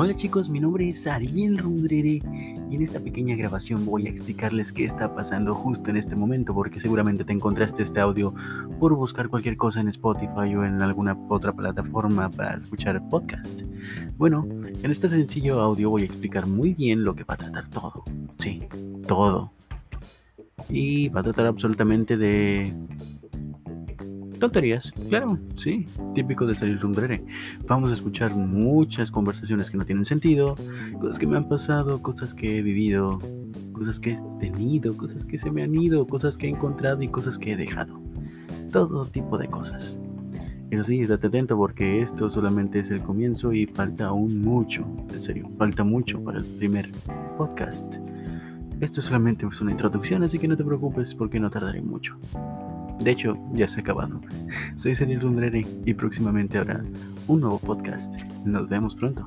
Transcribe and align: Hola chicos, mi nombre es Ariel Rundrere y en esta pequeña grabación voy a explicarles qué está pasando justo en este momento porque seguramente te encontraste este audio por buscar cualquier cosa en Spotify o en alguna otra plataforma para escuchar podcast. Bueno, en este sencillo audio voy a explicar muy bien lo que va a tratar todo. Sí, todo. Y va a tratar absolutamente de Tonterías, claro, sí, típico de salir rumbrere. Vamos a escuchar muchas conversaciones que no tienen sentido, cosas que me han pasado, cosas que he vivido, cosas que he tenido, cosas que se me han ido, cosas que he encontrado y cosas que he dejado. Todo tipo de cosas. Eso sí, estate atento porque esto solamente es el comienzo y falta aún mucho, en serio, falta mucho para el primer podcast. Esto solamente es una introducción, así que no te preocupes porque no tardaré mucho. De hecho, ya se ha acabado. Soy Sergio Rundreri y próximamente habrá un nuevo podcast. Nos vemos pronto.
Hola 0.00 0.14
chicos, 0.14 0.48
mi 0.48 0.60
nombre 0.60 0.88
es 0.88 1.08
Ariel 1.08 1.58
Rundrere 1.58 2.22
y 2.70 2.76
en 2.76 2.82
esta 2.82 3.00
pequeña 3.00 3.34
grabación 3.34 3.84
voy 3.84 4.06
a 4.06 4.10
explicarles 4.10 4.72
qué 4.72 4.84
está 4.84 5.12
pasando 5.12 5.56
justo 5.56 5.90
en 5.90 5.96
este 5.96 6.14
momento 6.14 6.54
porque 6.54 6.78
seguramente 6.78 7.24
te 7.24 7.32
encontraste 7.32 7.82
este 7.82 7.98
audio 7.98 8.32
por 8.78 8.94
buscar 8.94 9.28
cualquier 9.28 9.56
cosa 9.56 9.80
en 9.80 9.88
Spotify 9.88 10.54
o 10.54 10.64
en 10.64 10.80
alguna 10.82 11.18
otra 11.28 11.52
plataforma 11.52 12.30
para 12.30 12.54
escuchar 12.56 13.08
podcast. 13.08 13.62
Bueno, 14.16 14.46
en 14.48 14.88
este 14.88 15.08
sencillo 15.08 15.60
audio 15.60 15.90
voy 15.90 16.02
a 16.02 16.06
explicar 16.06 16.46
muy 16.46 16.74
bien 16.74 17.02
lo 17.02 17.16
que 17.16 17.24
va 17.24 17.34
a 17.34 17.38
tratar 17.38 17.68
todo. 17.68 18.04
Sí, 18.38 18.68
todo. 19.08 19.50
Y 20.68 21.08
va 21.08 21.22
a 21.22 21.24
tratar 21.24 21.46
absolutamente 21.46 22.16
de 22.16 22.72
Tonterías, 24.38 24.92
claro, 25.08 25.38
sí, 25.56 25.86
típico 26.14 26.46
de 26.46 26.54
salir 26.54 26.78
rumbrere. 26.78 27.24
Vamos 27.66 27.90
a 27.90 27.94
escuchar 27.94 28.34
muchas 28.34 29.10
conversaciones 29.10 29.70
que 29.70 29.76
no 29.76 29.84
tienen 29.84 30.04
sentido, 30.04 30.54
cosas 31.00 31.18
que 31.18 31.26
me 31.26 31.36
han 31.36 31.48
pasado, 31.48 32.00
cosas 32.02 32.34
que 32.34 32.58
he 32.58 32.62
vivido, 32.62 33.18
cosas 33.72 33.98
que 33.98 34.12
he 34.12 34.18
tenido, 34.38 34.96
cosas 34.96 35.26
que 35.26 35.38
se 35.38 35.50
me 35.50 35.62
han 35.62 35.74
ido, 35.74 36.06
cosas 36.06 36.36
que 36.36 36.46
he 36.46 36.50
encontrado 36.50 37.02
y 37.02 37.08
cosas 37.08 37.36
que 37.36 37.52
he 37.52 37.56
dejado. 37.56 38.00
Todo 38.70 39.06
tipo 39.06 39.38
de 39.38 39.48
cosas. 39.48 39.98
Eso 40.70 40.84
sí, 40.84 41.00
estate 41.00 41.26
atento 41.28 41.56
porque 41.56 42.02
esto 42.02 42.30
solamente 42.30 42.78
es 42.78 42.90
el 42.90 43.00
comienzo 43.00 43.52
y 43.52 43.66
falta 43.66 44.06
aún 44.06 44.40
mucho, 44.42 44.86
en 45.12 45.22
serio, 45.22 45.50
falta 45.56 45.82
mucho 45.82 46.22
para 46.22 46.38
el 46.38 46.44
primer 46.44 46.92
podcast. 47.36 47.96
Esto 48.80 49.02
solamente 49.02 49.46
es 49.46 49.60
una 49.60 49.72
introducción, 49.72 50.22
así 50.22 50.38
que 50.38 50.46
no 50.46 50.56
te 50.56 50.64
preocupes 50.64 51.14
porque 51.14 51.40
no 51.40 51.50
tardaré 51.50 51.80
mucho. 51.80 52.18
De 53.00 53.10
hecho, 53.12 53.38
ya 53.52 53.68
se 53.68 53.80
ha 53.80 53.82
acabado. 53.82 54.20
Soy 54.76 54.94
Sergio 54.94 55.20
Rundreri 55.20 55.66
y 55.84 55.94
próximamente 55.94 56.58
habrá 56.58 56.82
un 57.26 57.40
nuevo 57.40 57.58
podcast. 57.58 58.14
Nos 58.44 58.68
vemos 58.68 58.94
pronto. 58.94 59.26